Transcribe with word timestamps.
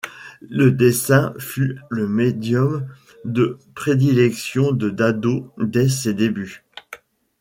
Le 0.49 0.71
dessin 0.71 1.35
fut 1.37 1.77
le 1.91 2.07
médium 2.07 2.87
de 3.23 3.59
prédilection 3.75 4.71
de 4.71 4.89
Dado 4.89 5.53
dès 5.59 5.89
ses 5.89 6.15
débuts. 6.15 6.63